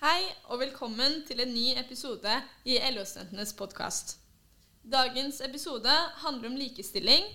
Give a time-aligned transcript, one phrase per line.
[0.00, 2.32] Hei og velkommen til en ny episode
[2.64, 4.14] i LO-studentenes podkast.
[4.80, 5.92] Dagens episode
[6.22, 7.26] handler om likestilling,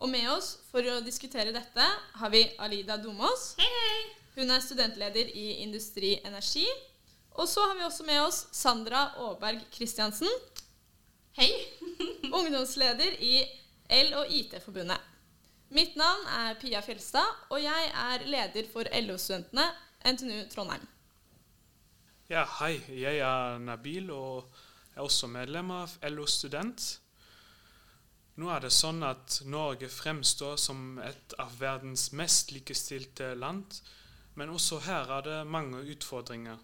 [0.00, 3.42] og med oss for å diskutere dette har vi Alida Domås.
[3.58, 3.98] Hei, hei!
[4.38, 6.64] Hun er studentleder i Industri Energi.
[7.36, 10.32] Og så har vi også med oss Sandra Aaberg Kristiansen,
[11.36, 11.50] Hei!
[12.40, 13.44] ungdomsleder i
[14.00, 15.12] L- og IT-forbundet.
[15.76, 19.68] Mitt navn er Pia Fjelstad, og jeg er leder for LO-studentene
[20.08, 20.88] NTNU Trondheim.
[22.24, 22.78] Ja, hei.
[22.88, 24.46] Jeg er Nabil og
[24.96, 26.80] er også medlem av LO Student.
[28.40, 33.76] Nå er det sånn at Norge fremstår som et av verdens mest likestilte land,
[34.40, 36.56] men også her er det mange utfordringer.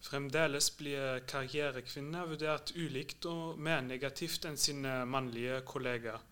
[0.00, 6.24] Fremdeles blir karrierekvinner vurdert ulikt og mer negativt enn sine mannlige kollegaer.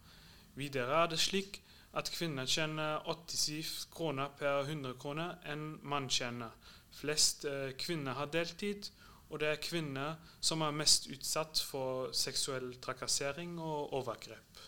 [0.57, 1.61] Videre er det slik
[1.93, 6.57] at kvinner tjener 87 kroner per 100 kroner enn mann tjener.
[6.99, 8.89] Flest eh, kvinner har deltid,
[9.29, 14.63] og det er kvinner som er mest utsatt for seksuell trakassering og overgrep.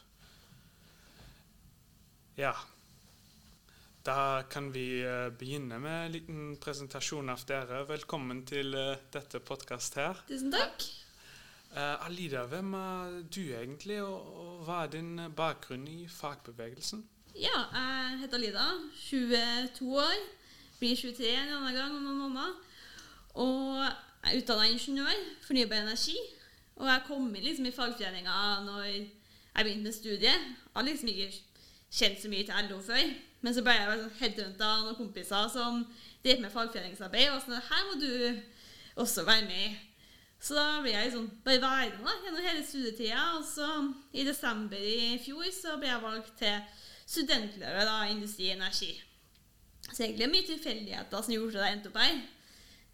[2.38, 2.54] Ja.
[4.06, 7.82] Da kan vi eh, begynne med en liten presentasjon av dere.
[7.88, 10.22] Velkommen til eh, dette podkast her.
[10.30, 10.86] Tusen takk.
[11.70, 17.04] Uh, Alida, hvem er du egentlig, og, og hva er din bakgrunn i fagbevegelsen?
[17.38, 18.64] Ja, jeg heter Alida,
[19.04, 20.16] 22 år.
[20.80, 22.52] Blir 23 en annen gang om noen måneder.
[23.36, 26.16] Og jeg er utdanna ingeniør, fornybar energi.
[26.80, 29.08] Og jeg kom inn liksom i fagforeninga når jeg
[29.58, 30.46] begynte med studiet.
[30.46, 31.26] Jeg har liksom ikke
[31.98, 33.12] kjent så mye til LO før.
[33.40, 35.84] Men så ble jeg sånn headhunta av noen kompiser som
[36.24, 37.28] drev med fagforeningsarbeid.
[37.34, 38.10] Og sånn her må du
[39.04, 39.76] også være med.
[40.40, 43.26] Så da ble jeg liksom bare værende gjennom hele studietida.
[43.36, 43.68] Og så
[44.16, 46.56] i desember i fjor så ble jeg valgt til
[47.04, 48.94] studentleder da, i Industri Energi.
[49.91, 52.20] Så egentlig er det mye tilfeldigheter som gjorde at jeg endte opp her.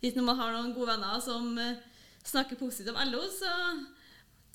[0.00, 1.82] Hvis man har noen gode venner som eh,
[2.26, 3.52] snakker positivt om LO, så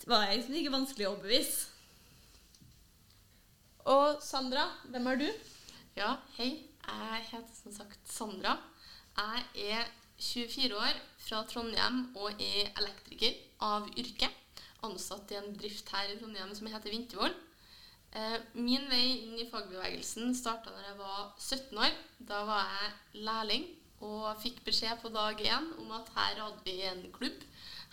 [0.10, 1.70] var jeg liksom ikke vanskelig å overbevise.
[3.92, 5.30] Og Sandra, hvem er du?
[5.98, 6.52] Ja, hei.
[6.82, 8.58] Jeg heter som sagt Sandra.
[9.18, 9.90] Jeg er
[10.22, 14.30] 24 år, fra Trondheim og er elektriker av yrke.
[14.86, 17.34] Ansatt i en bedrift her i Trondheim som heter Vintervoll.
[18.12, 21.94] Eh, Min vei inn i fagbevegelsen starta da jeg var 17 år.
[22.28, 23.70] Da var jeg lærling
[24.04, 27.46] og fikk beskjed på dag én om at her hadde vi en klubb.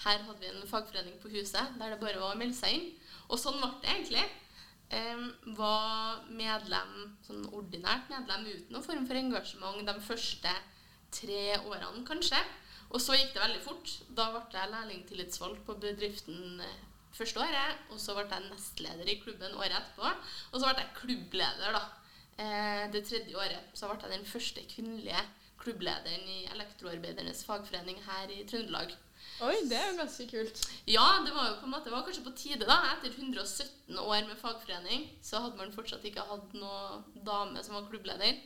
[0.05, 2.89] Her hadde vi en fagforening på huset der det bare var å melde seg inn.
[3.29, 4.27] Og sånn ble det egentlig.
[5.59, 6.95] Var medlem,
[7.27, 10.55] sånn ordinært medlem uten noen form for engasjement de første
[11.13, 12.41] tre årene, kanskje.
[12.89, 13.95] Og så gikk det veldig fort.
[14.17, 16.88] Da ble jeg lærlingtillitsvalgt på bedriften eh,
[17.19, 17.83] første året.
[17.93, 20.15] Og så ble jeg nestleder i klubben året etterpå.
[20.53, 21.85] Og så ble jeg klubbleder da,
[22.39, 23.75] eh, det tredje året.
[23.75, 25.27] Så ble jeg den første kvinnelige
[25.59, 28.95] klubblederen i Elektroarbeidernes fagforening her i Trøndelag.
[29.43, 30.61] Oi, det er jo ganske kult.
[30.91, 32.79] Ja, det var jo på en måte, det var kanskje på tide, da.
[32.95, 37.87] Etter 117 år med fagforening så hadde man fortsatt ikke hatt noen dame som var
[37.91, 38.41] klubbleder.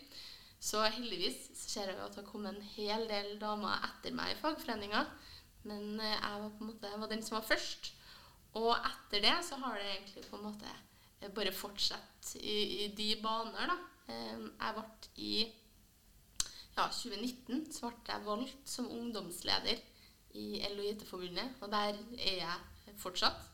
[0.62, 4.34] Så heldigvis så ser jeg at det har kommet en hel del damer etter meg
[4.34, 5.06] i fagforeninga.
[5.68, 7.92] Men eh, jeg var på en måte jeg var den som var først.
[8.58, 10.68] Og etter det så har det egentlig på en måte
[11.20, 13.78] eh, bare fortsatt i, i de baner, da.
[14.12, 14.84] Eh, Jeg ble
[15.22, 15.34] i
[16.76, 19.80] ja, 2019 så ble jeg valgt som ungdomsleder
[20.40, 23.48] i LO-IT-forbundet, og der er jeg fortsatt.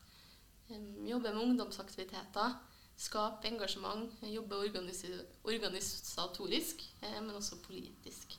[0.68, 2.58] Um, jobber med ungdomsaktiviteter,
[2.98, 5.04] skape engasjement, jobbe organis
[5.44, 8.38] organisatorisk, eh, men også politisk.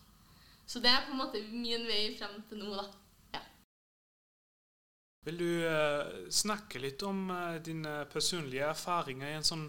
[0.68, 2.86] Så det er på en måte min vei frem til nå, da.
[5.28, 9.66] Vil du eh, snakke litt om eh, dine personlige erfaringer i en sånn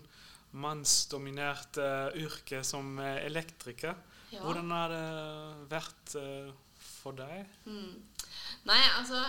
[0.62, 3.99] mannsdominert eh, yrke som elektriker?
[4.31, 4.44] Ja.
[4.44, 5.06] Hvordan har det
[5.72, 6.12] vært
[6.78, 7.49] for deg?
[7.66, 7.99] Mm.
[8.69, 9.25] Nei, altså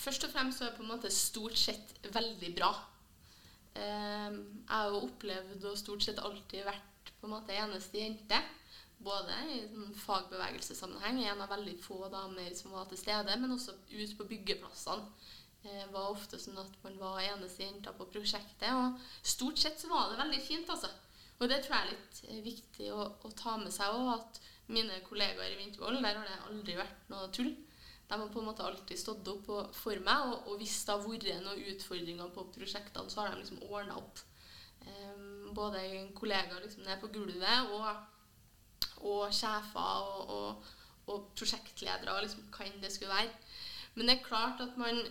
[0.00, 2.70] Først og fremst så er det på en måte stort sett veldig bra.
[3.74, 8.38] Eh, jeg har jo opplevd og stort sett alltid vært på en måte eneste jente.
[9.00, 13.76] Både i sånn fagbevegelsessammenheng, en av veldig få damer som var til stede, men også
[13.92, 15.06] ut på byggeplassene.
[15.60, 18.70] Det var ofte sånn at man var eneste jenta på prosjektet.
[18.72, 19.00] Og
[19.34, 20.88] stort sett så var det veldig fint, altså.
[21.40, 24.40] Og det tror jeg er litt eh, viktig å, å ta med seg òg, at
[24.70, 27.52] mine kollegaer i Vintervoll, der har det aldri vært noe tull.
[28.10, 31.04] De har på en måte alltid stått opp for meg, og, og hvis det har
[31.04, 34.22] vært noen utfordringer på prosjektene, så har de liksom ordna opp.
[34.80, 35.82] Um, både
[36.16, 40.70] kollegaer liksom nede på gulvet og, og sjefer og, og,
[41.12, 43.34] og prosjektledere og liksom hva enn det skulle være.
[43.94, 45.02] Men det er klart at man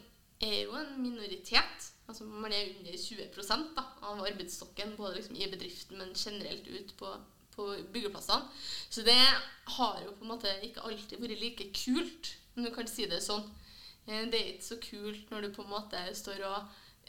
[0.41, 1.89] er jo en minoritet.
[2.07, 6.93] Altså Man er under 20% da, av arbeidsstokken, både liksom i bedriften, men generelt ut
[6.97, 7.13] på,
[7.55, 8.47] på byggeplassene.
[8.89, 9.19] Så det
[9.77, 13.21] har jo på en måte ikke alltid vært like kult om du kan si det
[13.23, 13.45] sånn.
[14.07, 16.57] Eh, det er ikke så kult når du på en måte står og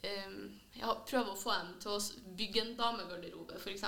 [0.05, 0.37] um,
[0.77, 3.87] ja, prøver å få dem til å bygge en damegarderobe, f.eks.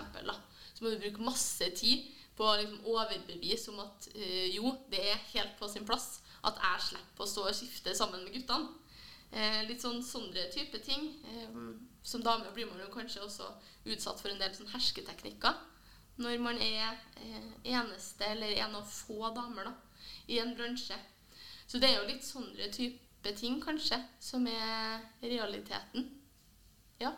[0.73, 5.03] Så må du bruke masse tid på å liksom, overbevise om at uh, jo, det
[5.13, 8.73] er helt på sin plass at jeg slipper å stå og skifte sammen med guttene.
[9.33, 11.09] Eh, litt sånn sånne type ting.
[11.25, 11.55] Eh,
[12.05, 13.49] som dame blir man jo kanskje også
[13.89, 15.57] utsatt for en del sånn hersketeknikker.
[16.21, 19.75] Når man er eh, eneste eller en av få damer da,
[20.29, 20.99] i en bransje.
[21.67, 26.11] Så det er jo litt sånne type ting, kanskje, som er realiteten.
[27.01, 27.15] Ja.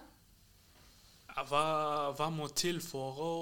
[1.35, 1.65] Hva,
[2.15, 3.33] hva må til for å,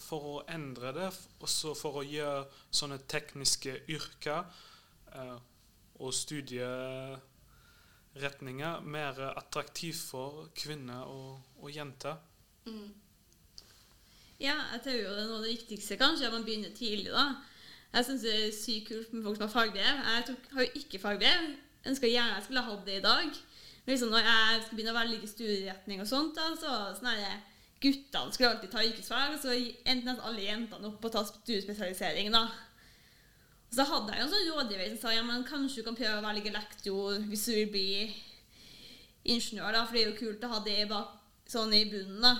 [0.00, 1.10] for å endre det,
[1.44, 4.48] også for å gjøre sånne tekniske yrker
[5.98, 6.14] og
[8.18, 12.16] studieretninger mer attraktivt for kvinner og, og jenter?
[12.66, 12.90] Mm.
[14.40, 17.12] Ja, jeg tror jo det er noe av det viktigste kanskje, at man begynner tidlig.
[17.12, 17.36] da.
[17.94, 20.02] Jeg syns det er sykt kult med folk som har fagbrev.
[20.02, 21.46] Jeg tok, har jo ikke fagbrev.
[21.86, 23.38] Ønsker gjerne jeg skulle hatt det i dag.
[23.84, 26.98] Men liksom når jeg skal begynne å velge studieretning og sånt, da, så er det
[26.98, 27.46] sånn
[27.78, 31.20] Guttene skulle alltid ta yrkesfag, og så endte nesten alle jentene opp på å ta
[31.22, 32.32] studiespesialisering.
[32.34, 32.48] da.
[33.68, 35.96] Og så hadde jeg jo en sånn rådgiver som sa ja, men kanskje du kan
[35.98, 37.88] prøve å velge lektor hvis du vil bli
[39.28, 41.16] ingeniør, da, for det er jo kult å ha det bak,
[41.48, 42.22] sånn i bunnen.
[42.24, 42.34] da.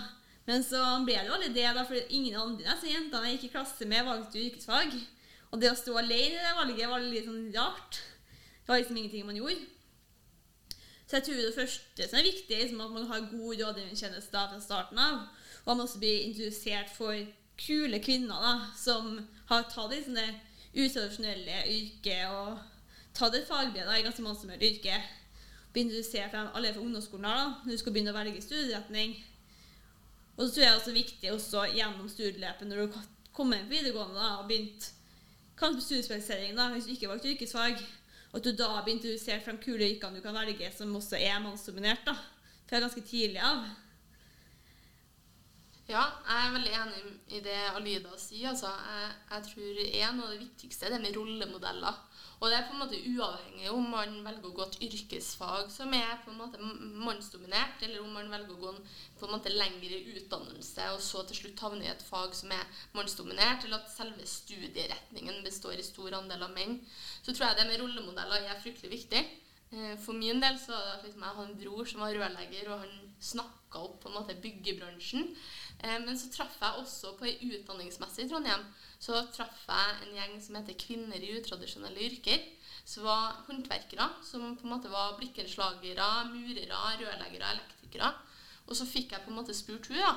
[0.48, 3.50] Men så ble det jo aldri det, da, for ingen andre så jentene jeg gikk
[3.50, 4.94] i klasse med, valgte jo yrkesfag.
[5.52, 8.00] Og det å stå alene i det valget var litt sånn rart.
[8.62, 9.66] Det var liksom ingenting man gjorde.
[11.08, 14.32] Så jeg tror det første som er viktig, er liksom at man har god rådgivningstjeneste
[14.52, 15.22] fra starten av.
[15.64, 17.16] Og man også blir introdusert for
[17.58, 19.16] kule kvinner da, som
[19.48, 20.26] har tatt det sånne
[20.74, 22.58] utradisjonelle yrket og
[23.16, 24.98] ta det fagbrev da, i ganske mannsdominert yrke.
[25.72, 28.44] Begynner du å se fra allerede fra ungdomsskolen da, når du skal begynne å velge
[28.44, 29.16] studieretning.
[30.36, 32.98] Og så tror jeg også viktig også gjennom studieløpet når du
[33.34, 34.92] kommer på videregående da, og begynt
[35.58, 37.82] kanskje studiespesialisering, hvis du ikke valgte yrkesfag,
[38.30, 41.18] og at du da blir introdusert for de kule yrkene du kan velge, som også
[41.18, 42.14] er mannsdominert, da,
[42.68, 43.64] fra ganske tidlig av.
[45.88, 46.98] Ja, jeg er veldig enig
[47.32, 48.50] i det Alida sier.
[48.50, 48.68] Altså.
[48.68, 52.02] Jeg, jeg tror en av det viktigste er det med rollemodeller.
[52.38, 55.96] Og det er på en måte uavhengig om man velger å gå et yrkesfag som
[55.96, 58.84] er på en måte mannsdominert, eller om man velger å gå en
[59.18, 62.84] på en måte lengre utdannelse og så til slutt havne i et fag som er
[62.94, 66.78] mannsdominert, eller at selve studieretningen består i stor andel av menn.
[67.24, 69.24] Så tror jeg det med rollemodeller er fryktelig viktig.
[69.72, 72.84] Eh, For min del så hadde liksom, jeg hadde en bror som var rørlegger, og
[72.84, 75.34] han snakka opp på en måte byggebransjen.
[75.82, 78.64] Eh, Men så traff jeg også på ei utdanningsmesse i Trondheim.
[78.98, 82.40] Så traff jeg en gjeng som heter Kvinner i utradisjonelle yrker.
[82.88, 88.14] Som var håndverkere, som på en måte var blikkenslagere, murere, rørleggere, elektrikere.
[88.66, 90.14] Og så fikk jeg på en måte spurt hun, ja.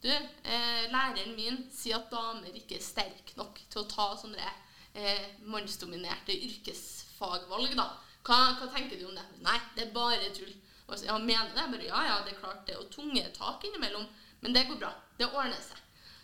[0.00, 4.52] Du, eh, læreren min sier at damer ikke er sterke nok til å ta sånne
[4.94, 7.88] eh, mannsdominerte yrkesfagvalg, da.
[8.30, 9.24] Hva, hva tenker du om det?
[9.42, 10.52] Nei, det er bare tull.
[10.86, 11.64] Og så, ja, mener det?
[11.72, 14.06] Bare, ja, ja, det er klart det Og tunge tak innimellom,
[14.42, 14.90] men det går bra.
[15.18, 15.78] Det ordner seg.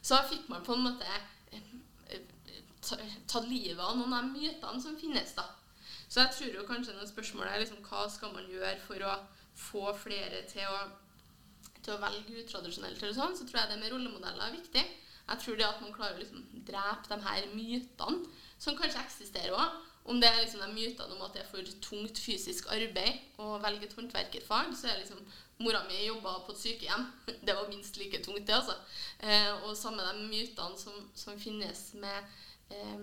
[0.07, 1.07] Så fikk man på en måte
[1.51, 2.21] eh,
[3.27, 5.49] ta- livet av noen av de mytene som finnes, da.
[6.07, 9.17] Så jeg tror jo kanskje noen spørsmål er liksom, hva skal man gjøre for å
[9.59, 10.85] få flere til å,
[11.83, 14.85] til å velge utradisjonelt, eller sånn, så tror jeg det med rollemodeller er viktig.
[15.27, 18.31] Jeg tror det at man klarer å liksom drepe de her mytene
[18.63, 19.81] som kanskje eksisterer òg.
[20.07, 23.57] Om det er liksom de mytene om at det er for tungt fysisk arbeid å
[23.63, 25.25] velge et håndverkerfag, så er liksom
[25.59, 27.07] Mora mi jobba på et sykehjem.
[27.47, 28.75] Det var minst like tungt, det, altså.
[29.25, 32.35] Eh, og samme de mytene som, som finnes med
[32.69, 32.99] eh,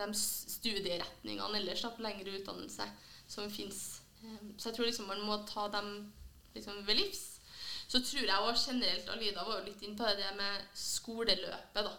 [0.00, 2.86] de studieretningene ellers da, på lengre utdannelse
[3.28, 4.00] som fins.
[4.24, 6.08] Eh, så jeg tror liksom man må ta dem
[6.54, 7.26] liksom ved livs.
[7.90, 11.92] Så tror jeg også generelt Alida var jo litt inne på det med skoleløpet, da.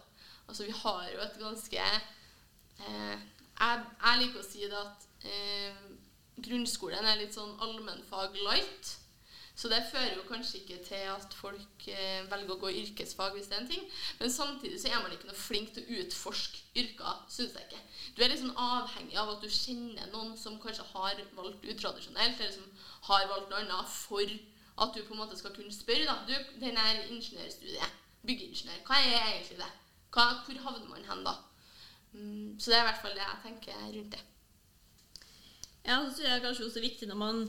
[0.47, 1.83] Altså vi har jo et ganske
[2.81, 3.29] eh,
[3.61, 5.85] jeg, jeg liker å si det at eh,
[6.41, 8.97] grunnskolen er litt sånn allmennfag light.
[9.61, 13.49] Så det fører jo kanskje ikke til at folk eh, velger å gå yrkesfag hvis
[13.51, 13.83] det er en ting.
[14.17, 17.81] Men samtidig så er man ikke noe flink til å utforske yrker, syns jeg ikke.
[18.17, 22.55] Du er sånn avhengig av at du kjenner noen som kanskje har valgt utradisjonelt, eller
[22.55, 24.33] som har valgt noe annet for
[24.81, 26.07] at du på en måte skal kunne spørre.
[26.09, 29.71] da, Du, den her ingeniørstudiet, byggeingeniør, hva er egentlig det?
[30.15, 31.37] Hva, hvor havner man hen da?
[32.13, 34.23] Mm, så det er i hvert fall det jeg tenker rundt det.
[35.85, 37.41] Ja, så tror jeg kanskje også viktig når man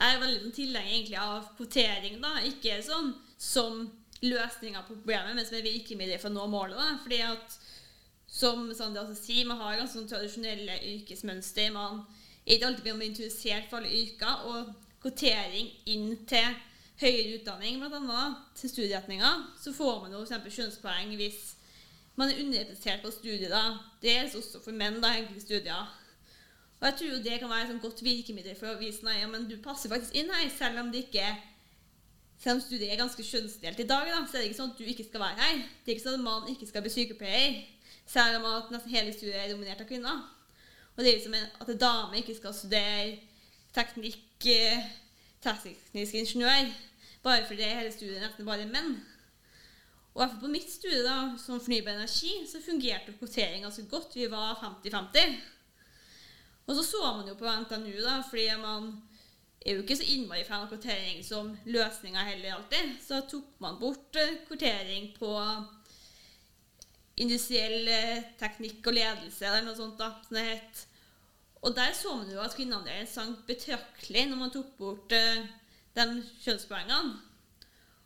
[0.00, 2.32] er veldig sånn tilhenger egentlig av kvotering, da.
[2.48, 3.84] Ikke sånn som
[4.24, 6.78] løsninga på problemet, men som et virkemiddel for å nå målet.
[6.78, 6.98] da.
[7.02, 7.56] Fordi at,
[8.30, 11.74] som Sandra også sier, man har ganske sånn tradisjonelle yrkesmønster.
[11.74, 12.02] Man
[12.44, 14.48] er ikke alltid blir introdusert for alle yrker.
[14.50, 14.72] Og
[15.04, 16.56] kvotering inn til
[17.02, 20.56] høyere utdanning, annet, til studieretninger, så får man jo f.eks.
[20.56, 21.42] kjønnspoeng hvis
[22.16, 23.50] man er underrepresentert på studiet.
[23.50, 23.78] da.
[24.02, 25.90] Det gjelder også for menn, da, enkelte studier.
[26.80, 29.28] Og jeg tror jo det kan være et godt virkemiddel for å vise nei, ja,
[29.30, 31.26] men du passer faktisk inn her, selv om det ikke
[32.44, 34.80] selv om studiet er ganske kjønnsdelt i dag, da, så er det ikke sånn at
[34.80, 35.62] du ikke skal være her.
[35.80, 37.60] Det er ikke sånn at mannen ikke skal bli sykepleier,
[38.10, 40.18] selv om at nesten hele studiet er dominert av kvinner.
[40.94, 43.14] Og det er liksom at en dame ikke skal studere
[43.74, 44.90] teknikk, eh,
[45.46, 46.68] teknisk ingeniør,
[47.24, 48.98] bare fordi hele studiet nesten bare menn.
[50.14, 54.14] Og hvert fall på mitt studie, da, som fornybar energi, så fungerte kvotering ganske godt.
[54.14, 55.34] Vi var 50-50.
[56.66, 58.92] Og så så man jo på NTNU, da, fordi man
[59.64, 62.94] er jo ikke så innmari fan av kvotering som løsninga heller alltid.
[63.02, 65.32] Så tok man bort eh, kvotering på
[67.24, 70.86] industriell eh, teknikk og ledelse, eller noe sånt, da, som det het.
[71.64, 75.46] Og der så man jo at kvinneandelen sank betraktelig når man tok bort uh,
[75.96, 76.04] de
[76.44, 77.14] kjønnspoengene.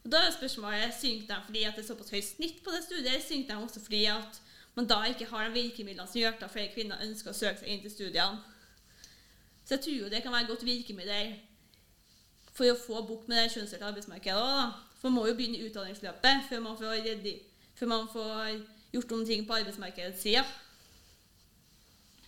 [0.09, 3.09] Og da er spørsmålet synker de fordi det er såpass høyt snitt på det studiet,
[3.11, 4.39] eller synker de også fordi at
[4.75, 7.69] man da ikke har de virkemidlene som gjør at flere kvinner ønsker å søke seg
[7.69, 8.39] inn til studiene.
[9.67, 11.35] Så jeg tror jo det kan være et godt virkemiddel
[12.57, 14.49] for å få bukt med det kjønnsdelte arbeidsmarkedet.
[14.57, 14.65] Da.
[14.97, 17.37] For man må jo begynne i utdanningsløpet før man får, reddi,
[17.77, 18.65] før man får
[18.97, 20.49] gjort noen ting på arbeidsmarkedets side.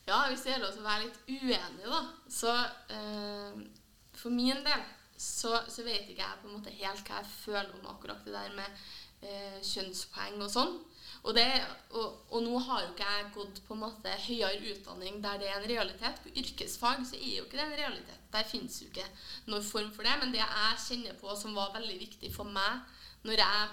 [0.05, 2.59] Ja, hvis det gjelder å være litt uenig, da, så
[2.93, 3.69] eh,
[4.21, 4.89] for min del
[5.21, 8.33] så, så, vet ikke jeg på en måte helt hva jeg føler om akkurat det
[8.33, 8.85] der med
[9.27, 10.79] eh, kjønnspoeng og sånn.
[11.21, 11.45] Og, det,
[11.91, 15.51] og, og, nå har jo ikke jeg gått på en måte høyere utdanning der det
[15.51, 16.23] er en realitet.
[16.25, 18.23] På yrkesfag så er jo ikke det en realitet.
[18.33, 19.05] Der finnes jo ikke
[19.51, 20.17] noen form for det.
[20.23, 22.81] Men det jeg kjenner på som var veldig viktig for meg
[23.29, 23.69] når jeg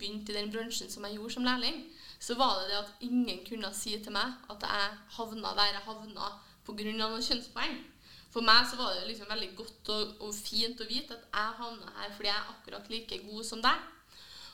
[0.00, 1.82] begynte i den bransjen som jeg gjorde som lærling,
[2.16, 5.84] så var det det at ingen kunne si til meg at jeg havna der jeg
[5.84, 6.32] havna
[6.64, 6.92] pga.
[6.96, 7.76] noen kjønnspoeng.
[8.32, 11.56] For meg så var det liksom veldig godt og, og fint å vite at jeg
[11.62, 13.86] havna her fordi jeg er akkurat like god som deg.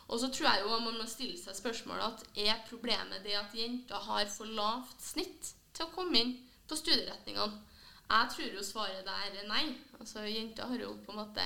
[0.05, 3.55] Og så tror jeg jo man må stille seg spørsmålet at er problemet det at
[3.57, 6.35] jenter har for lavt snitt til å komme inn
[6.69, 7.63] på studieretningene?
[8.05, 9.65] Jeg tror jo svaret der er nei.
[9.99, 11.45] Altså Jenter har jo på en måte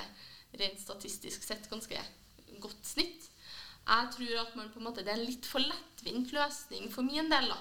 [0.58, 2.00] rent statistisk sett ganske
[2.58, 3.28] godt snitt.
[3.88, 7.06] Jeg tror at man på en måte, det er en litt for lettvint løsning for
[7.06, 7.58] min del da,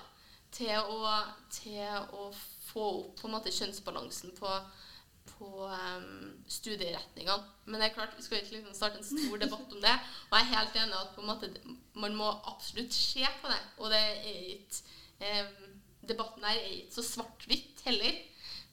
[0.51, 1.13] til å,
[1.53, 2.31] til å
[2.67, 4.51] få opp på en måte kjønnsbalansen på
[5.37, 7.43] på um, studieretningene.
[7.65, 9.95] Men det er klart, vi skal ikke liksom starte en stor debatt om det.
[10.29, 11.51] Og jeg er helt enig at på en måte,
[11.93, 13.59] man må absolutt se på det.
[13.77, 15.75] Og det er ikke um,
[16.07, 18.19] Debatten her er ikke så svart-hvitt heller.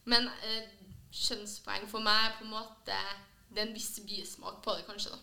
[0.04, 2.98] Men uh, kjønnspoeng for meg er på en måte
[3.50, 5.10] Det er en viss bismak på det, kanskje.
[5.14, 5.18] da.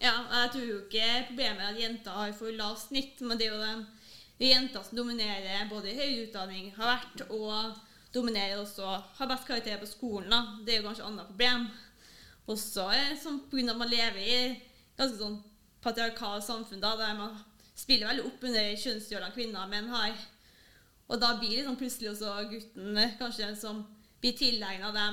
[0.00, 3.46] Ja, jeg tror jo ikke problemet er at jenter har for lavt snitt, men det
[3.46, 3.99] er jo de, de
[4.48, 7.76] jenter som dominerer både i høyere utdanning, har vært, og
[8.14, 10.30] dominerer også har best karakter på skolen.
[10.30, 10.40] da.
[10.64, 11.68] Det er jo kanskje et annet problem.
[12.46, 12.88] Også
[13.22, 13.70] sånn, pga.
[13.70, 14.40] at man lever i
[14.96, 15.38] ganske sånn
[15.84, 17.36] patriarkalt samfunn da, der man
[17.76, 20.16] spiller veldig opp under kjønnsrollene kvinner og menn har.
[21.10, 23.84] Og da blir liksom plutselig også gutten kanskje den som
[24.20, 25.06] blir tilegna de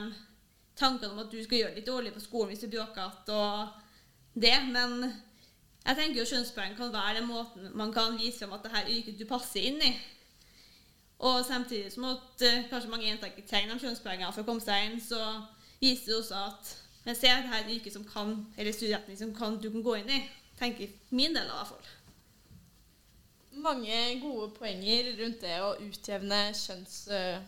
[0.78, 3.80] tankene om at du skal gjøre det litt dårlig på skolen hvis du bråker og
[4.38, 4.58] det.
[4.74, 5.12] Men
[5.88, 8.89] jeg tenker jo kjønnspoeng kan være den måten man kan vise fram at det her
[8.91, 9.94] yrket du passer inn i.
[11.20, 14.89] Og samtidig som at uh, kanskje mange jenter ikke trenger kjønnspoenger for å komme seg
[14.89, 15.22] inn, så
[15.79, 16.74] viser det også at
[17.08, 19.86] jeg ser at her er et yrke som kan, eller studieretning som kan, du kan
[19.86, 20.20] gå inn i.
[20.60, 21.94] tenker min del av hvert fall.
[23.63, 27.39] Mange gode poenger rundt det å utjevne kjønns, uh,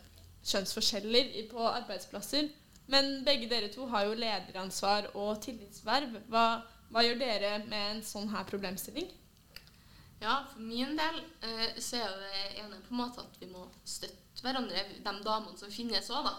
[0.45, 2.47] kjønnsforskjeller på arbeidsplasser.
[2.89, 6.15] Men begge dere to har jo lederansvar og tillitsverv.
[6.31, 6.45] Hva,
[6.89, 9.09] hva gjør dere med en sånn her problemstilling?
[10.19, 13.67] Ja, for min del eh, så er det ene på en måte at vi må
[13.87, 16.35] støtte hverandre, de damene som finnes òg, da.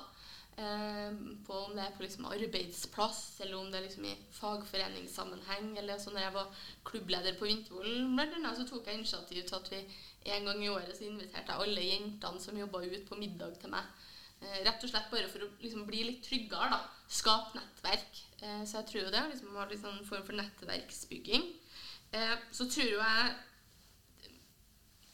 [0.60, 1.14] Eh,
[1.46, 5.72] på om det er på liksom arbeidsplass, eller om det er liksom i fagforeningssammenheng.
[5.78, 9.80] eller sånn når jeg var klubbleder på Vintervoll, så tok jeg initiativ til at vi
[10.34, 13.72] en gang i året så inviterte jeg alle jentene som jobba ut, på middag til
[13.72, 13.84] meg.
[14.40, 16.70] Eh, rett og slett bare for å liksom bli litt tryggere.
[16.72, 16.80] da,
[17.10, 18.24] Skape nettverk.
[18.40, 21.46] Eh, så jeg tror jo det liksom Har litt sånn form for nettverksbygging.
[22.12, 23.36] Eh, så tror jo jeg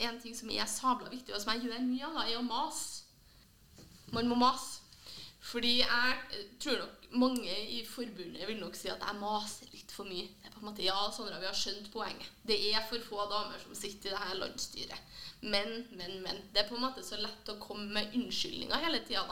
[0.06, 3.04] en ting som er sabla viktig, og som jeg gjør mye av, er å mase.
[4.12, 4.82] Man må mase.
[5.46, 10.04] Fordi jeg tror nok mange i forbundet vil nok si at jeg maser litt for
[10.08, 10.28] mye.
[10.40, 12.28] Det er på en måte, ja, Sandra, vi har skjønt poenget.
[12.44, 15.00] Det er for få damer som sitter i det her landsstyret.
[15.40, 16.42] Men, men, men.
[16.52, 19.24] Det er på en måte så lett å komme med unnskyldninger hele tida.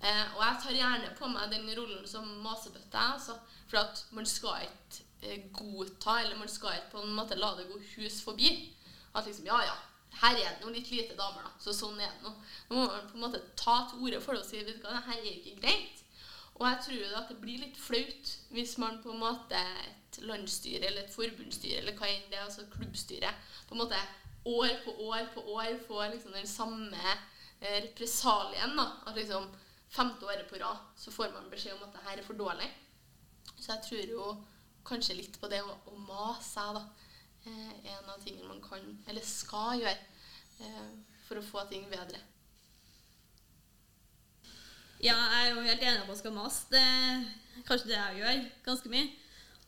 [0.00, 2.98] Eh, og jeg tar gjerne på meg den rollen som masebøtte.
[2.98, 3.38] Altså,
[3.68, 7.54] for at man skal ikke eh, godta, eller man skal ikke på en måte la
[7.58, 8.74] det gå hus forbi.
[9.14, 9.76] At liksom, ja, ja,
[10.22, 11.54] her er det noe litt lite damer, da.
[11.62, 12.34] Så sånn er det nå.
[12.68, 14.84] Nå må man på en måte ta til orde for det og si vet du
[14.86, 16.04] hva, det her er ikke greit.
[16.58, 20.88] Og jeg tror at det blir litt flaut hvis man på en måte et landsstyre
[20.88, 23.30] eller et forbundsstyre eller hva enn det er, altså klubbstyre,
[23.68, 24.00] på en måte
[24.48, 27.04] år på år på år får liksom den samme
[27.60, 28.76] eh, represalien.
[28.76, 29.48] da, At liksom
[29.88, 32.70] femte året på rad så får man beskjed om at det her er for dårlig.
[33.58, 34.30] Så jeg tror jo
[34.88, 36.84] kanskje litt på det å, å mase da.
[37.44, 39.98] Eh, en av tingene man kan, eller skal gjøre,
[40.64, 40.90] eh,
[41.28, 42.20] for å få ting bedre.
[44.98, 46.64] Ja, jeg er jo helt enig på at man skal mase.
[46.72, 49.08] Det er kanskje det jeg gjør ganske mye.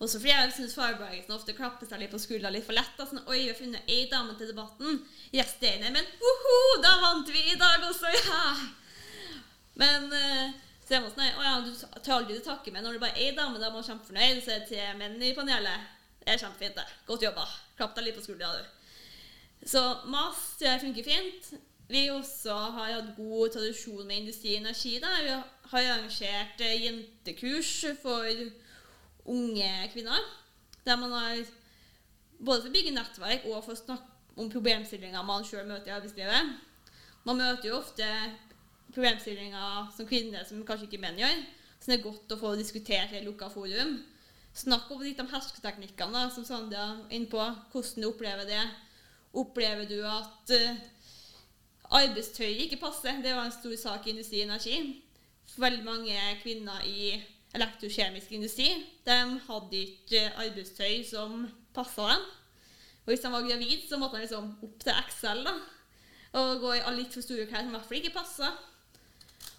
[0.00, 2.96] Også fordi jeg syns fagbevegelsen ofte klapper seg litt på skuldra litt for lett.
[2.98, 5.02] Sånn, Oi, vi har funnet ei dame til debatten.
[5.30, 5.92] Yes, det er.
[5.92, 8.42] Men woho, da vant vi i dag også, ja!
[9.80, 11.70] Men eh, så er man sånn Å ja, du
[12.02, 13.60] tar aldri til takke med når det bare er ei dame.
[13.60, 14.42] Da er man kjempefornøyd.
[14.42, 15.88] Så er det tre menn i panelet.
[16.24, 16.98] Det er kjempefint, det.
[17.06, 17.46] Godt jobba.
[17.78, 19.68] Klapp deg litt på skuldra, du.
[19.68, 21.52] Så mas tror jeg funker fint.
[21.90, 24.92] Vi også har hatt god tradisjon med industri og energi.
[25.02, 25.10] Da.
[25.24, 25.32] Vi
[25.72, 28.28] har arrangert eh, jentekurs for
[29.30, 30.28] unge kvinner.
[30.86, 31.40] Der man har
[32.38, 35.96] både for å bygge nettverk og for å snakke om problemstillinger man sjøl møter i
[35.96, 36.54] arbeidslivet.
[37.26, 38.06] Man møter jo ofte
[38.94, 41.42] problemstillinger som kvinner som kanskje ikke menn gjør.
[41.80, 43.98] Så det er godt å få diskutert i et lukka forum.
[44.56, 47.42] Snakk om litt om hersketeknikkene, som Sandra er inne på.
[47.72, 48.62] Hvordan du opplever det.
[49.42, 50.54] Opplever du at
[51.90, 53.20] arbeidstøy ikke passer?
[53.22, 54.76] Det var en stor sak i Industri Energi.
[55.58, 57.16] Veldig mange kvinner i
[57.56, 58.68] elektrokjemisk industri
[59.06, 59.16] de
[59.48, 62.26] hadde ikke arbeidstøy som passa dem.
[63.00, 65.54] Og hvis de var gravid, så måtte de liksom opp til Excel da,
[66.38, 68.52] og gå i litt for store klær som i hvert fall ikke passa.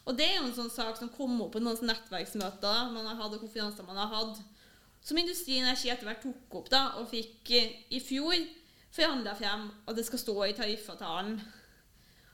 [0.05, 3.19] Og det er jo en sånn sak som kom opp på noen nettverksmøter man har
[3.19, 4.39] hatt, og konferanser man har hatt,
[5.03, 8.38] som Industri Energi etter hvert tok opp da, og fikk eh, i fjor
[8.93, 11.39] forhandla frem at det skal stå i tariffavtalen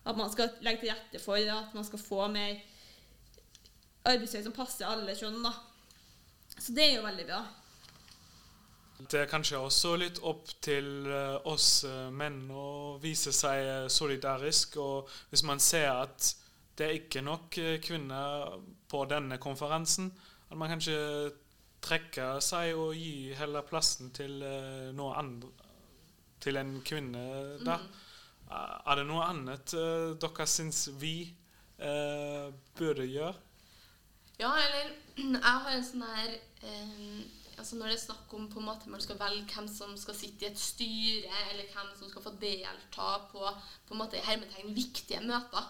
[0.08, 2.60] at man skal legge til rette for at man skal få mer
[4.08, 5.42] arbeidstøy som passer alle kjønn.
[5.44, 5.54] da.
[6.58, 7.42] Så det er jo veldig bra.
[8.98, 13.90] Det er kanskje også litt opp til eh, oss eh, menn å vise seg eh,
[13.94, 14.80] solidarisk.
[14.82, 16.32] Og hvis man ser at
[16.78, 18.58] det er ikke nok kvinner
[18.90, 20.10] på denne konferansen,
[20.50, 20.98] at man kanskje
[21.81, 24.44] trekker seg og gir heller plassen til
[24.98, 25.50] noe andre
[26.42, 27.24] til en kvinne
[27.66, 27.79] da.
[28.48, 31.16] Er det noe annet uh, dere syns vi
[31.81, 33.36] uh, burde gjøre?
[34.40, 37.25] Ja, eller jeg har en sånn her um,
[37.57, 40.16] altså Når det er snakk om på en måte man skal velge hvem som skal
[40.16, 43.42] sitte i et styre, eller hvem som skal få delta på
[43.88, 45.66] på en måte hermetegn viktige møter,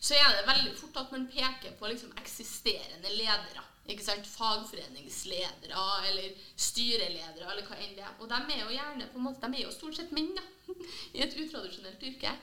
[0.00, 3.64] så er det veldig fort at man peker på liksom eksisterende ledere.
[3.88, 4.26] Ikke sant?
[4.28, 8.16] Fagforeningsledere eller styreledere eller hva enn det er.
[8.20, 10.44] Og de er jo gjerne på en måte, de er jo stort sett menn da,
[11.16, 12.34] i et utradisjonelt yrke.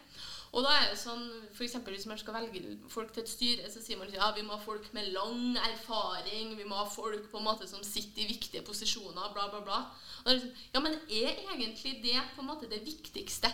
[0.55, 3.71] Og da er det sånn, for eksempel Hvis man skal velge folk til et styre,
[3.71, 7.27] så sier man ja, vi må ha folk med lang erfaring, vi må ha folk
[7.31, 9.81] på en måte som sitter i viktige posisjoner, bla, bla, bla.
[10.23, 13.51] Og det er liksom, ja, Men er egentlig det på en måte det viktigste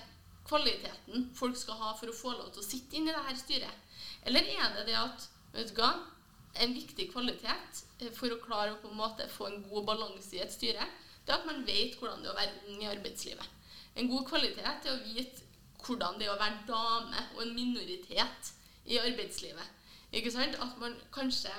[0.47, 3.39] kvaliteten folk skal ha for å få lov til å sitte inn i det her
[3.39, 3.99] styret?
[4.29, 5.95] Eller er det det at vet du hva,
[6.59, 10.35] en viktig kvalitet eh, for å klare å på en måte få en god balanse
[10.35, 10.87] i et styre,
[11.25, 13.57] det er at man vet hvordan det er å være ung i arbeidslivet.
[13.95, 15.47] En god kvalitet er å vite
[15.81, 18.51] hvordan det er å være dame og en minoritet
[18.85, 19.77] i arbeidslivet.
[20.11, 20.57] Ikke sant?
[20.59, 21.53] At man kanskje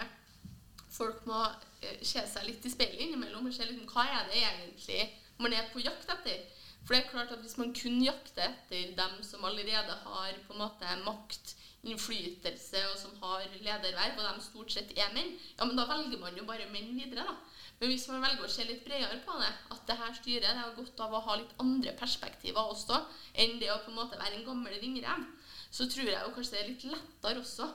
[0.92, 1.40] folk må
[1.81, 5.07] eh, se seg litt i speilet innimellom og se liksom, hva er det egentlig
[5.42, 6.44] man er på jakt etter.
[6.83, 10.55] For det er klart at hvis man kun jakter etter dem som allerede har på
[10.55, 15.66] en måte makt, innflytelse og som har lederverv, og de stort sett er menn, ja,
[15.66, 17.35] men da velger man jo bare menn videre, da.
[17.81, 20.61] Men hvis man velger å se litt bredere på det, at det her styret det
[20.61, 23.01] har godt av å ha litt andre perspektiver også
[23.42, 25.25] enn det å på en måte være en gammel ringrev,
[25.73, 27.66] så tror jeg jo kanskje det er litt lettere også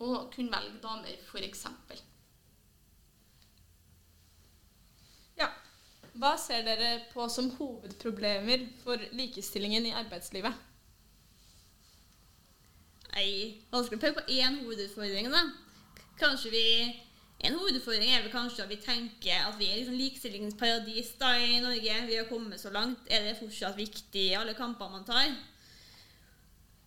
[0.00, 1.66] å kunne velge damer, f.eks.
[5.36, 5.50] Ja.
[6.16, 10.56] Hva ser dere på som hovedproblemer for likestillingen i arbeidslivet?
[13.10, 15.46] Nei, vanskelig å peke på én hovedutfordring, da.
[16.20, 16.66] Kanskje vi
[17.40, 21.30] En hovedutfordring er vel kanskje at vi tenker at vi er liksom likestillingens paradis da
[21.40, 21.94] i Norge.
[22.10, 23.06] Vi har kommet så langt.
[23.08, 25.30] Er det fortsatt viktig i alle kamper man tar?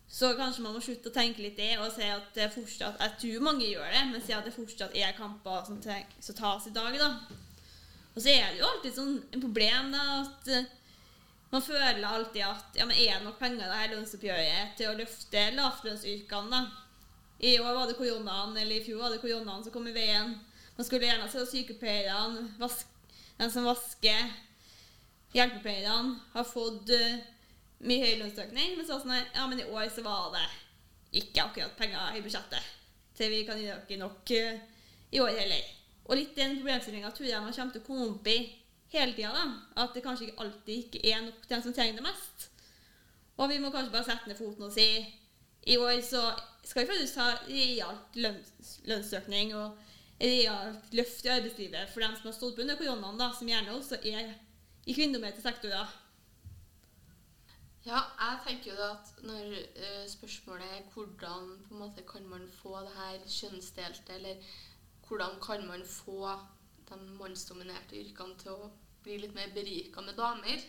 [0.06, 3.16] Så kanskje man må slutte å tenke litt det og se at det fortsatt Jeg
[3.18, 6.74] tror mange gjør det, men si at det fortsatt er kamper som, som tas i
[6.76, 7.10] dag, da.
[8.14, 10.52] Og så er det jo alltid sånn en problem da, at
[11.54, 14.90] man føler alltid at ja, men er det nok penger i det her lønnsoppgjøret til
[14.90, 16.62] å løfte lavlønnsyrkene.
[17.46, 20.32] I år var det koronaen, eller i fjor var det koronaen som kom i veien.
[20.74, 22.90] Man skulle gjerne se sykepleierne, vask,
[23.38, 24.32] den som vasker,
[25.34, 27.22] hjelpepleierne, har fått uh,
[27.86, 28.74] mye høy lønnsøkning.
[28.74, 30.44] Men så var sånn ja, men i år så var det
[31.22, 32.74] ikke akkurat penger i budsjettet
[33.14, 34.58] til vi kan gi dere nok uh,
[35.14, 35.70] i år heller.
[36.08, 38.40] Og litt den problemstillinga tror jeg man kommer til å komme opp i
[39.00, 39.32] hele tida.
[39.34, 42.50] da, At det kanskje ikke alltid ikke er nok til den som trenger det mest.
[43.36, 44.88] Og vi må kanskje bare sette ned foten og si
[45.66, 46.22] i år så
[46.64, 49.76] skal vi faktisk ha realt lønns, lønnsøkning og
[50.20, 53.74] realt løft i arbeidslivet for dem som har stått på under koronaen, da, som gjerne
[53.74, 54.34] også er
[54.84, 55.92] i kvinnedominerte sektorer.
[57.84, 62.24] Ja, jeg tenker jo da at når uh, spørsmålet er hvordan på en måte kan
[62.28, 64.54] man få det her kjønnsdelte, eller
[65.08, 66.30] hvordan kan man få
[66.88, 68.70] de mannsdominerte yrkene til å
[69.04, 70.62] bli litt mer berika med damer,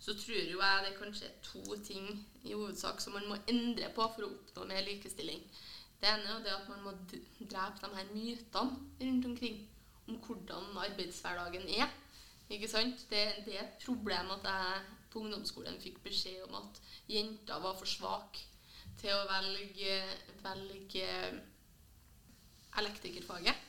[0.00, 2.06] så tror jo jeg det er kanskje to ting
[2.44, 5.42] i hovedsak som man må endre på for å oppnå mer likestilling.
[6.00, 9.58] Det ene er det at man må drepe de her mytene rundt omkring
[10.08, 11.90] om hvordan arbeidshverdagen er.
[12.50, 13.04] Ikke sant?
[13.10, 14.80] Det, det er et problem at jeg
[15.12, 18.46] på ungdomsskolen fikk beskjed om at jenter var for svake
[19.00, 20.00] til å velge,
[20.42, 21.06] velge
[22.80, 23.66] elektrikerfaget.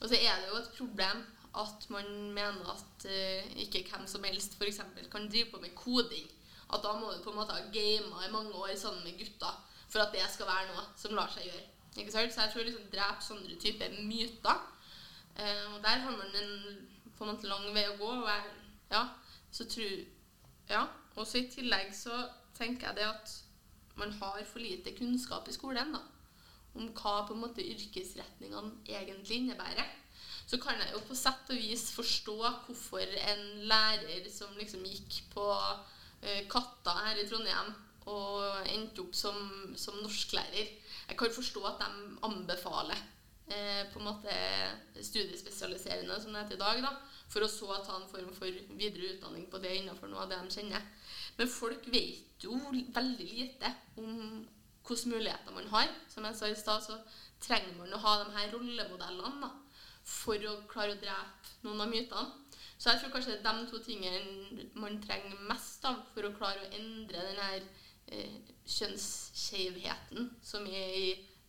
[0.00, 1.24] Og så er det jo et problem
[1.58, 4.80] at man mener at uh, ikke hvem som helst f.eks.
[5.10, 6.28] kan drive på med koding.
[6.72, 9.54] At da må du på en måte ha gama i mange år sammen med gutta
[9.88, 11.64] for at det skal være noe som lar seg gjøre.
[11.96, 12.34] Ikke sant?
[12.34, 14.62] Så jeg tror liksom drepe sånne typer myter.
[15.38, 16.54] Uh, og der har man en,
[17.16, 18.12] på en måte lang vei å gå.
[18.20, 18.54] Og jeg,
[18.94, 19.04] ja,
[19.50, 19.98] så tror
[20.68, 20.86] Ja.
[21.18, 22.14] Også i tillegg så
[22.54, 23.30] tenker jeg det at
[23.98, 26.02] man har for lite kunnskap i skolen da,
[26.78, 29.88] om hva på en måte yrkesretningene egentlig innebærer.
[30.48, 35.20] Så kan jeg jo på sett og vis forstå hvorfor en lærer som liksom gikk
[35.34, 35.44] på
[36.22, 37.74] eh, Katta her i Trondheim
[38.08, 39.36] og endte opp som,
[39.76, 40.70] som norsklærer
[41.10, 42.96] Jeg kan forstå at de anbefaler
[43.52, 44.32] eh, på en måte
[44.96, 46.94] studiespesialiserende, som det heter i dag, da,
[47.28, 48.48] for å så ta en form for
[48.80, 50.84] videre utdanning på det innenfor noe av det de kjenner.
[51.38, 54.12] Men folk vet jo veldig lite om
[54.88, 55.88] hvilke muligheter man har.
[56.08, 56.96] Som jeg sa i stad, så
[57.44, 59.50] trenger man å ha de her rollemodellene da,
[60.08, 62.48] for å klare å drepe noen av mytene.
[62.78, 66.34] Så jeg tror kanskje det er de to tingene man trenger mest av for å
[66.36, 67.64] klare å endre den her
[68.14, 68.36] eh,
[68.70, 71.08] kjønnsskjevheten som er i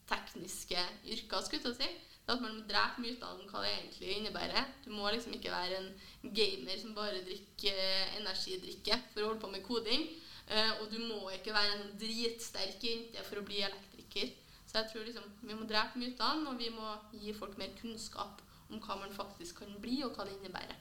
[0.10, 1.90] tekniske yrker, skulle jeg si.
[2.26, 4.74] Det at man må drepe mytene om hva det egentlig innebærer.
[4.86, 9.44] Du må liksom ikke være en gamer som bare drikker eh, energidrikke for å holde
[9.46, 10.10] på med koding.
[10.50, 14.34] Eh, og du må ikke være en dritsterk jente for å bli elektriker.
[14.66, 18.42] Så jeg tror liksom vi må drepe mytene, og vi må gi folk mer kunnskap
[18.70, 20.78] om hva man faktisk kan bli, og hva det innebærer.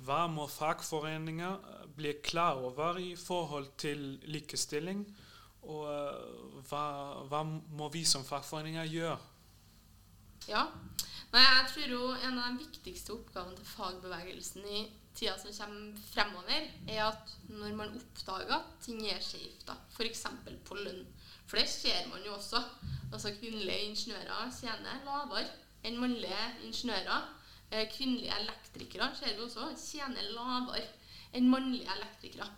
[0.00, 5.04] Hva må fagforeninger eh, bli klar over i forhold til likestilling?
[5.68, 6.84] Og eh, hva,
[7.28, 9.18] hva må vi som fagforeninger gjøre?
[10.48, 10.64] Ja.
[11.30, 14.80] Nei, jeg tror jo en av de viktigste oppgavene til fagbevegelsen i
[15.14, 20.24] tida som kommer fremover, er at når man oppdager at ting er skjevt, da, f.eks.
[20.66, 21.04] på lønn
[21.50, 22.62] For det ser man jo også.
[23.12, 25.48] Altså Kvinnelige ingeniører tjener lavere
[25.84, 27.28] enn mannlige ingeniører.
[27.70, 30.82] Eh, Kvinnelige elektrikere ser vi også tjener lavere
[31.34, 32.48] enn mannlige elektrikere.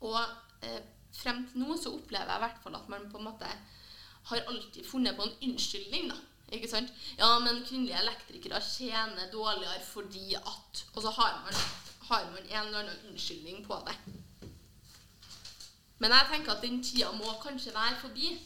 [0.00, 0.18] Og
[0.62, 0.82] eh,
[1.12, 3.48] frem til nå så opplever jeg i hvert fall at man på en måte
[4.30, 6.18] har alltid funnet på en unnskyldning, da.
[6.52, 6.92] Ikke sant?
[7.16, 11.54] Ja, men kvinnelige elektrikere tjener dårligere fordi at Og så har man,
[12.08, 13.96] har man en eller annen unnskyldning på det.
[15.98, 18.38] Men jeg tenker at den tida må kanskje være forbi.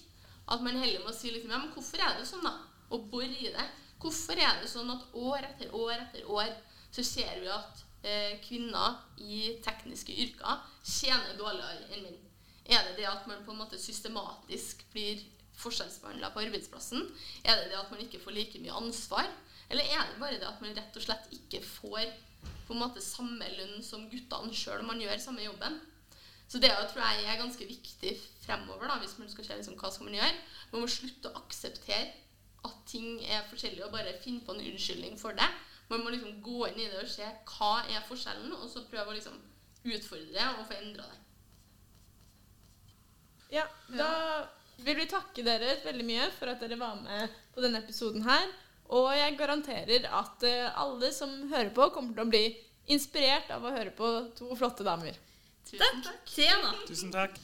[0.49, 2.53] At man heller må si liksom, ja, men hvorfor er det sånn, da?
[2.91, 3.67] Og bore i det.
[4.01, 6.53] Hvorfor er det sånn at år etter år etter år
[6.95, 12.21] så ser vi at eh, kvinner i tekniske yrker tjener dårligere enn menn?
[12.67, 15.23] Er det det at man på en måte systematisk blir
[15.57, 17.05] forskjellsbehandla på arbeidsplassen?
[17.47, 19.29] Er det det at man ikke får like mye ansvar?
[19.71, 22.05] Eller er det bare det at man rett og slett ikke får
[22.67, 25.79] på en måte samme lønn som guttene sjøl om man gjør samme jobben?
[26.47, 28.13] Så det tror jeg er ganske viktig
[28.45, 30.37] fremover, da, hvis man skal se liksom, hva skal man gjøre.
[30.71, 32.13] Man må slutte å akseptere
[32.67, 35.49] at ting er forskjellig, og bare finne på en unnskyldning for det.
[35.91, 39.13] Man må liksom gå inn i det og se hva er forskjellen, og så prøve
[39.13, 39.39] å liksom
[39.87, 41.23] utfordre og få endra det.
[43.55, 44.11] Ja, da
[44.83, 48.49] vil vi takke dere veldig mye for at dere var med på denne episoden her.
[48.95, 52.45] Og jeg garanterer at eh, alle som hører på, kommer til å bli
[52.95, 55.17] inspirert av å høre på to flotte damer.
[55.67, 56.21] Tusen takk.
[56.31, 56.83] takk.
[56.87, 57.41] Tusen takk.